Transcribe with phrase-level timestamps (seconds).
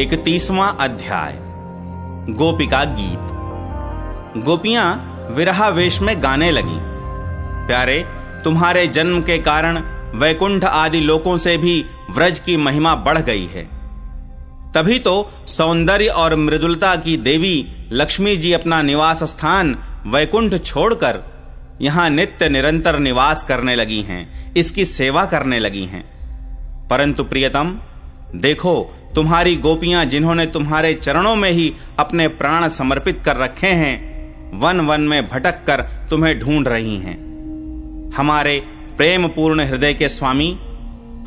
[0.00, 1.32] इकतीसवां अध्याय।
[2.32, 6.78] गोपिका गीत। गोपियाँ विरहावेश में गाने लगी।
[7.66, 8.04] प्यारे,
[8.44, 9.78] तुम्हारे जन्म के कारण
[10.14, 13.62] वैकुंठ आदि लोकों से भी व्रज की महिमा बढ़ गई है।
[14.72, 21.24] तभी तो सौंदर्य और मृदुलता की देवी लक्ष्मी जी अपना निवास स्थान वैकुंठ छोड़कर
[21.82, 26.04] यहाँ नित्य निरंतर निवास करने लगी हैं, इसकी सेवा करने लगी हैं।
[26.88, 27.78] परंतु प्रियतम,
[28.34, 33.94] देखो तुम्हारी गोपियाँ जिन्होंने तुम्हारे चरणों में ही अपने प्राण समर्पित कर रखे हैं,
[34.60, 37.16] वन वन में भटक कर तुम्हें ढूंढ रही हैं।
[38.16, 38.58] हमारे
[38.96, 40.58] प्रेम पूर्ण हृदय के स्वामी,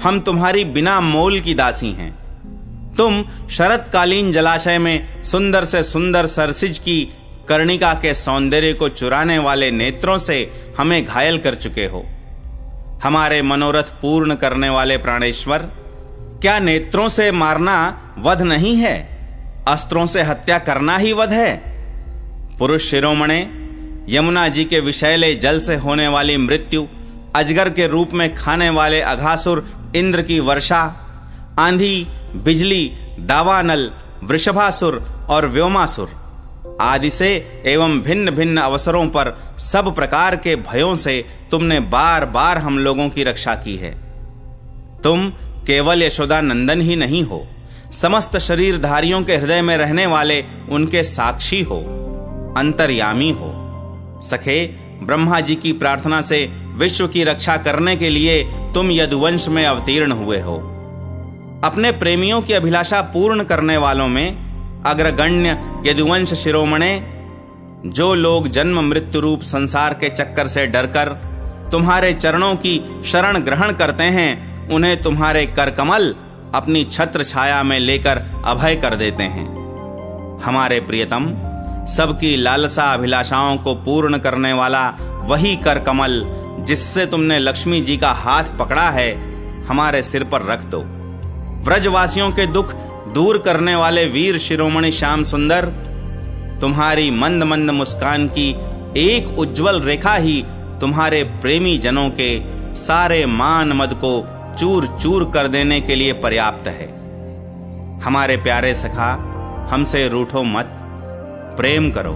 [0.03, 2.11] हम तुम्हारी बिना मोल की दासी हैं।
[2.95, 7.01] तुम शरतकालीन जलाशय में सुंदर से सुंदर सरसिज की
[7.49, 12.05] कर्णिका के सौंदर्य को चुराने वाले नेत्रों से हमें घायल कर चुके हो।
[13.03, 15.69] हमारे मनोरथ पूर्ण करने वाले प्राणेश्वर
[16.41, 19.17] क्या नेत्रों से मारना वध नहीं है?
[19.67, 21.57] अस्त्रों से हत्या करना ही वध है?
[22.57, 23.49] पुरुष शिरोमणे,
[24.09, 26.87] यमुना जी के विषैले जल से होने वाली मृत्यु,
[27.35, 30.81] अजगर के रूप में खाने वाले अघासुर, इंद्र की वर्षा,
[31.59, 33.91] आंधी, बिजली, दावानल,
[34.23, 36.09] वृषभासुर और व्योमासुर
[36.81, 42.57] आदि से एवं भिन्न भिन्न अवसरों पर सब प्रकार के भयों से तुमने बार बार
[42.57, 43.91] हम लोगों की रक्षा की है।
[45.01, 45.33] तुम
[45.67, 47.45] केवल यशोदा नंदन ही नहीं हो,
[47.91, 51.79] समस्त शरीरधारियों के हृदय में रहने वाले उनके साक्षी हो,
[52.57, 53.51] अंतर्यामी हो।
[54.23, 54.65] सखे,
[55.03, 58.43] ब्रह्मा जी की प्रार्थना से विश्व की रक्षा करने के लिए
[58.73, 60.55] तुम यदुवंश में अवतीर्ण हुए हो।
[61.63, 67.01] अपने प्रेमियों की अभिलाषा पूर्ण करने वालों में अग्रगण्य यदुवंश शिरोमणे,
[67.85, 71.09] जो लोग जन्म मृत्यु रूप संसार के चक्कर से डरकर
[71.71, 76.15] तुम्हारे चरणों की शरण ग्रहण करते हैं उन्हें तुम्हारे कर कमल
[76.55, 79.45] अपनी छत्र छाया में लेकर अभय कर देते हैं।
[80.43, 81.25] हमारे प्रियतम,
[81.87, 84.87] सबकी लालसा अभिलाषाओं को पूर्ण करने वाला
[85.23, 86.23] वही कर कमल
[86.59, 89.11] जिससे तुमने लक्ष्मी जी का हाथ पकड़ा है,
[89.65, 90.79] हमारे सिर पर रख दो।
[91.65, 92.73] व्रजवासियों के दुख
[93.13, 95.65] दूर करने वाले वीर शिरोमणि श्याम सुंदर,
[96.61, 98.49] तुम्हारी मंद मंद मुस्कान की
[98.97, 100.43] एक उज्जवल रेखा ही
[100.81, 102.29] तुम्हारे प्रेमी जनों के
[102.75, 104.19] सारे मान मद को
[104.59, 106.87] चूर चूर कर देने के लिए पर्याप्त है।
[107.99, 109.13] हमारे प्यारे सखा,
[109.71, 110.69] हमसे रूठो मत,
[111.57, 112.13] प्रेम करो।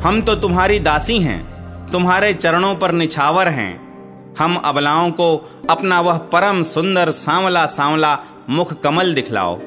[0.00, 1.40] हम तो तुम्हारी दासी हैं,
[1.86, 3.90] तुम्हारे चरणों पर निछावर हैं।
[4.38, 8.18] हम अबलाओं को अपना वह परम सुंदर सांवला सांवला
[8.48, 9.58] मुख कमल दिखलाओ।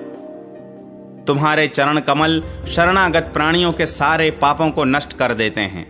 [1.27, 5.85] तुम्हारे चरण कमल शरणागत प्राणियों के सारे पापों को नष्ट कर देते हैं।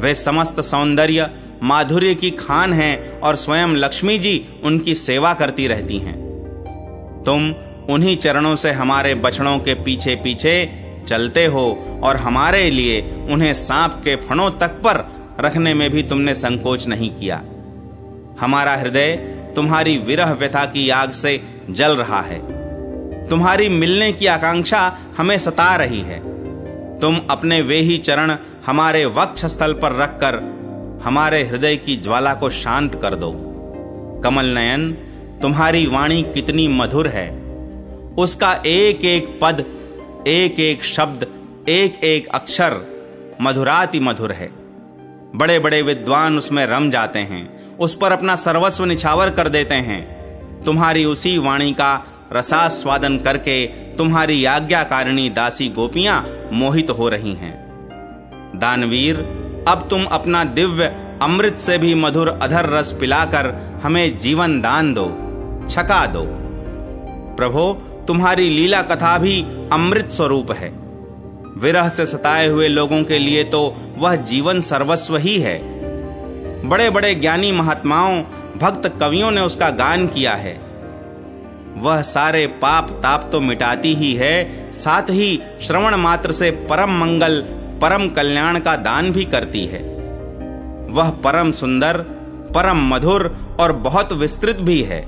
[0.00, 1.30] वे समस्त सौंदर्य
[1.62, 6.16] माधुर्य की खान हैं और स्वयं लक्ष्मी जी उनकी सेवा करती रहती हैं।
[7.26, 7.54] तुम
[7.94, 10.54] उन्हीं चरणों से हमारे बछड़ों के पीछे पीछे
[11.08, 15.04] चलते हो और हमारे लिए उन्हें सांप के फणों तक पर
[15.40, 17.42] रखने में भी तुमने संकोच नहीं किया।
[18.40, 19.16] हमारा हृदय
[19.56, 21.40] तुम्हारी विरह व्यथा की आग से
[21.70, 22.62] जल रहा है।
[23.28, 26.18] तुम्हारी मिलने की आकांक्षा हमें सता रही है।
[26.98, 28.36] तुम अपने वे ही चरण
[28.66, 30.61] हमारे वक्ष स्थल पर रखकर
[31.04, 33.32] हमारे हृदय की ज्वाला को शांत कर दो।
[34.24, 34.92] कमल नयन,
[35.42, 37.30] तुम्हारी वाणी कितनी मधुर है।
[38.18, 39.64] उसका एक एक पद
[40.26, 41.26] एक एक शब्द
[41.68, 42.76] एक एक अक्षर
[43.40, 44.50] मधुराति मधुर है।
[45.34, 50.22] बड़े बड़े विद्वान उसमें रम जाते हैं, उस पर अपना सर्वस्व निछावर कर देते हैं।
[50.62, 57.62] तुम्हारी उसी वाणी का रसास्वादन करके तुम्हारी आज्ञाकारिणी दासी गोपियाँ मोहित हो रही हैं।
[58.56, 60.84] दानवीर अब तुम अपना दिव्य
[61.22, 63.46] अमृत से भी मधुर अधर रस पिलाकर
[63.82, 65.04] हमें जीवन दान दो,
[65.70, 66.24] छका दो।
[67.36, 67.72] प्रभो,
[68.08, 69.40] तुम्हारी लीला कथा भी
[69.72, 70.68] अमृत स्वरूप है।
[71.56, 73.62] विरह से सताए हुए लोगों के लिए तो
[73.98, 75.58] वह जीवन सर्वस्व ही है।
[76.68, 78.22] बड़े बड़े ज्ञानी महात्माओं,
[78.56, 80.60] भक्त कवियों ने उसका गान किया है।
[81.76, 87.44] वह सारे पाप ताप तो मिटाती ही है, साथ ही श्रवण मात्र से परम मंगल
[87.82, 89.78] परम कल्याण का दान भी करती है।
[90.90, 91.98] वह परम सुंदर,
[92.54, 95.06] परम मधुर और बहुत विस्तृत भी है।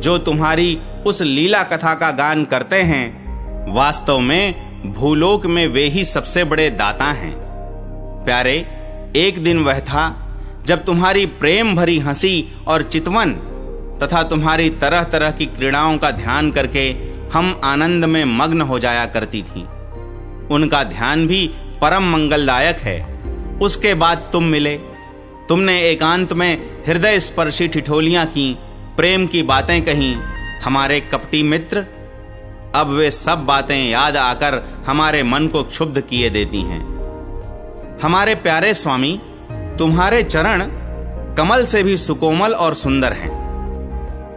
[0.00, 3.22] जो तुम्हारी उस लीला कथा का गान करते हैं,
[3.74, 7.34] वास्तव में भूलोक में वे ही सबसे बड़े दाता हैं।
[8.24, 8.66] प्यारे,
[9.16, 10.28] एक दिन वह था,
[10.66, 13.32] जब तुम्हारी प्रेम भरी हँसी और चितवन
[14.02, 16.90] तथा तुम्हारी तरह तरह की क्रीड़ाओं का ध्यान करके
[17.34, 19.60] हम आनंद में मग्न हो जाया करती थी।
[20.50, 21.50] उनका ध्यान भी
[21.82, 23.22] परम मंगलदायक है।
[23.62, 24.74] उसके बाद तुम मिले।
[25.48, 28.58] तुमने एकांत में हृदय स्पर्शी ठिठोलियाँ की,
[28.96, 30.14] प्रेम की बातें कही,
[30.64, 31.86] हमारे कपटी मित्र।
[32.74, 36.82] अब वे सब बातें याद आकर हमारे मन को क्षुब्ध किए देती हैं।
[38.02, 39.20] हमारे प्यारे स्वामी,
[39.52, 40.66] तुम्हारे चरण
[41.34, 43.42] कमल से भी सुकोमल और सुंदर हैं।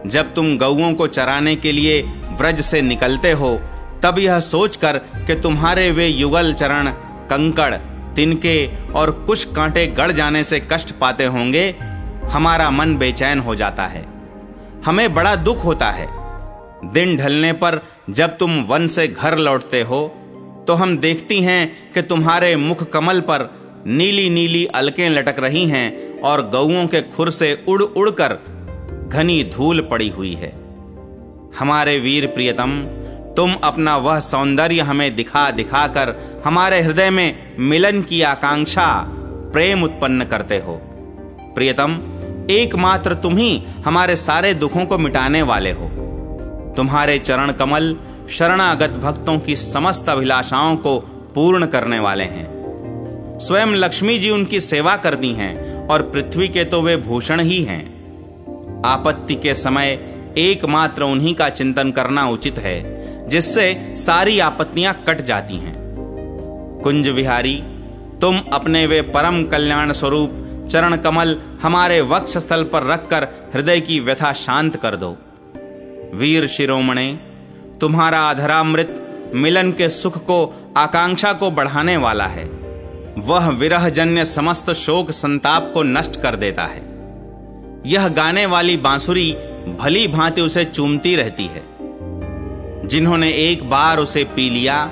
[0.06, 2.02] जब तुम गौओं को चराने के लिए
[2.38, 3.60] व्रज से निकलते हो,
[4.02, 6.92] तब यह सोचकर कि तुम्हारे वे युगल चरण
[7.30, 7.74] कंकड़,
[8.14, 11.68] तिनके और कुछ कांटे गड़ जाने से कष्ट पाते होंगे,
[12.24, 14.04] हमारा मन बेचैन हो जाता है।
[14.86, 16.08] हमें बड़ा दुख होता है।
[16.92, 17.80] दिन ढलने पर
[18.10, 20.06] जब तुम वन से घर लौटते हो
[20.68, 23.48] तो हम देखती हैं कि तुम्हारे मुख कमल पर
[23.86, 28.32] नीली नीली अलकें लटक रही हैं और गऊओं के खुर से उड़ उड़कर
[29.08, 30.52] घनी धूल पड़ी हुई है।
[31.58, 32.72] हमारे वीर प्रियतम
[33.36, 39.04] तुम अपना वह सौंदर्य हमें दिखा दिखा कर हमारे हृदय में मिलन की आकांक्षा,
[39.52, 40.80] प्रेम उत्पन्न करते हो।
[41.54, 42.00] प्रियतम,
[42.50, 45.88] एकमात्र तुम ही हमारे सारे दुखों को मिटाने वाले हो।
[46.76, 47.96] तुम्हारे चरण कमल,
[48.30, 50.98] शरणागत भक्तों की समस्त अभिलाषाओं को
[51.34, 56.82] पूर्ण करने वाले हैं। स्वयं लक्ष्मी जी उनकी सेवा करती हैं और पृथ्वी के तो
[56.82, 59.98] वे भूषण ही हैं। आपत्ति के समय
[60.38, 62.95] एकमात्र उन्हीं का चिंतन करना उचित है।
[63.28, 65.76] जिससे सारी आपत्तियाँ कट जाती हैं।
[66.82, 67.62] कुंज विहारी,
[68.20, 70.34] तुम अपने वे परम कल्याण स्वरूप
[70.70, 75.16] चरण कमल हमारे वक्ष स्थल पर रखकर हृदय की व्यथा शांत कर दो।
[76.14, 77.18] वीर शिरोमणे,
[77.80, 79.02] तुम्हारा अधरामृत
[79.34, 82.44] मिलन के सुख को, आकांक्षा को बढ़ाने वाला है।
[83.18, 86.82] वह विरह जन्य समस्त शोक संताप को नष्ट कर देता है।
[87.86, 89.36] यह गाने वाली बांसुरी
[89.80, 91.75] भली भांति उसे चूमती रहती है।
[92.86, 94.90] जिन्होंने एक बार उसे पी लिया,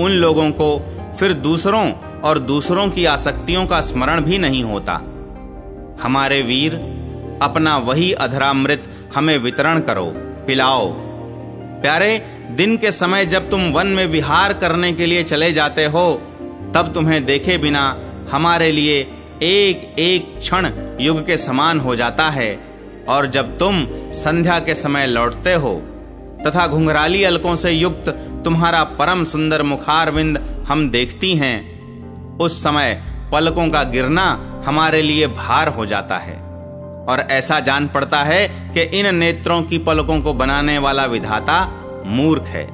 [0.00, 4.94] उन लोगों को फिर दूसरों और दूसरों की आसक्तियों का स्मरण भी नहीं होता।
[6.02, 6.74] हमारे वीर,
[7.42, 8.84] अपना वही अधरामृत
[9.14, 10.12] हमें वितरण करो,
[10.46, 10.92] पिलाओ।
[11.82, 16.22] प्यारे, दिन के समय जब तुम वन में विहार करने के लिए चले जाते हो,
[16.74, 19.00] तब तुम्हें देखे बिना हमारे लिए
[19.42, 20.70] एक एक क्षण
[21.00, 22.60] युग के समान हो जाता है,
[23.08, 25.82] और जब तुम संध्या के समय लौटते हो
[26.46, 28.08] तथा घुंघराली अलकों से युक्त
[28.44, 31.76] तुम्हारा परम सुंदर मुखारविंद हम देखती हैं।
[32.38, 33.02] उस समय
[33.32, 36.46] पलकों का गिरना हमारे लिए भार हो जाता है।
[37.08, 41.72] और ऐसा जान पड़ता है कि इन नेत्रों की पलकों को बनाने वाला विधाता
[42.06, 42.68] मूर्ख है।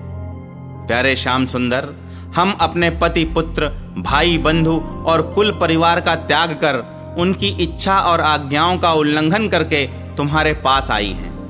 [0.87, 1.88] प्यारे श्याम सुंदर,
[2.37, 3.69] हम अपने पति पुत्र,
[3.99, 9.87] भाई बंधु और कुल परिवार का त्याग कर उनकी इच्छा और आज्ञाओं का उल्लंघन करके
[9.87, 11.42] तुम्हारे पास आई हैं।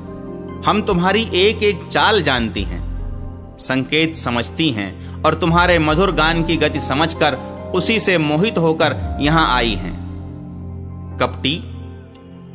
[0.66, 2.80] हम तुम्हारी एक एक चाल जानती हैं,
[3.58, 7.34] संकेत समझती हैं, और तुम्हारे मधुर गान की गति समझकर
[7.74, 9.94] उसी से मोहित होकर यहाँ आई हैं।
[11.20, 11.54] कपटी,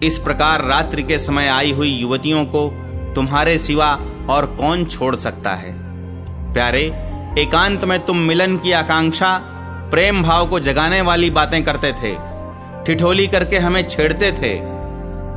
[0.03, 2.67] इस प्रकार रात्रि के समय आई हुई युवतियों को
[3.15, 3.89] तुम्हारे सिवा
[4.29, 5.73] और कौन छोड़ सकता है?
[6.53, 6.85] प्यारे,
[7.39, 9.37] एकांत में तुम मिलन की आकांक्षा,
[9.91, 12.15] प्रेम भाव को जगाने वाली बातें करते थे,
[12.85, 14.76] ठिठोली करके हमें छेड़ते थे।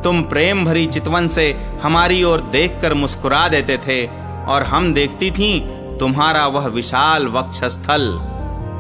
[0.05, 1.51] तुम प्रेम भरी चितवन से
[1.83, 4.07] हमारी ओर देखकर मुस्कुरा देते थे,
[4.47, 5.61] और हम देखती थीं
[5.99, 8.07] तुम्हारा वह विशाल वक्षस्थल,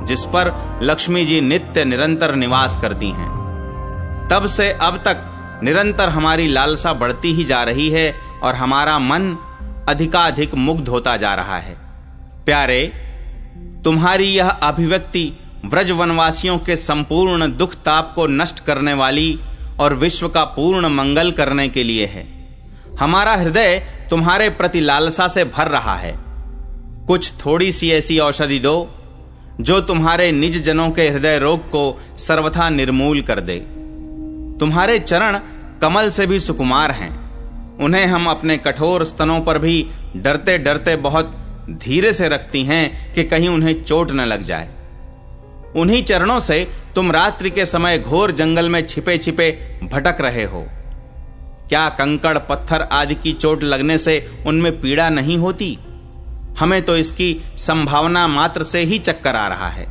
[0.09, 0.53] जिस पर
[0.83, 3.29] लक्ष्मी जी नित्य निरंतर निवास करती हैं।
[4.29, 5.27] तब से अब तक
[5.63, 9.37] निरंतर हमारी लालसा बढ़ती ही जा रही है, और हमारा मन
[9.89, 11.77] अधिकाधिक मुग्ध होता जा रहा है।
[12.45, 12.83] प्यारे,
[13.85, 15.33] तुम्हारी यह अभिव्यक्ति
[15.65, 19.41] व्रज वनवासियों के संपूर्ण दुख ताप को नष्ट करने वाली
[19.81, 22.27] और विश्व का पूर्ण मंगल करने के लिए है।
[23.01, 23.79] हमारा हृदय
[24.11, 26.15] तुम्हारे प्रति लालसा से भर रहा है।
[27.07, 28.95] कुछ थोड़ी सी ऐसी औषधि दो,
[29.61, 33.59] जो तुम्हारे निज जनों के हृदय रोग को सर्वथा निर्मूल कर दे।
[34.61, 35.39] तुम्हारे चरण
[35.83, 37.11] कमल से भी सुकुमार हैं।
[37.79, 41.37] उन्हें हम अपने कठोर स्तनों पर भी डरते डरते बहुत
[41.71, 44.69] धीरे से रखती हैं कि कहीं उन्हें चोट न लग जाए।
[45.77, 50.67] उन्हीं चरणों से तुम रात्रि के समय घोर जंगल में छिपे छिपे भटक रहे हो।
[51.69, 55.79] क्या कंकड़, पत्थर आदि की चोट लगने से उनमें पीड़ा नहीं होती?
[56.59, 59.87] हमें तो इसकी संभावना मात्र से ही चक्कर आ रहा है।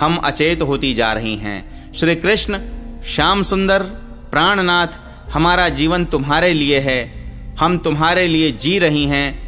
[0.00, 2.60] हम अचेत होती जा रही हैं। श्री कृष्ण
[3.04, 3.82] श्याम सुंदर,
[4.30, 4.86] प्राणनाथ,
[5.32, 7.26] हमारा जीवन तुम्हारे लिए है।
[7.60, 9.46] हम तुम्हारे लिए जी रही हैं।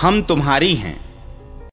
[0.00, 1.03] हम तुम्हारी हैं।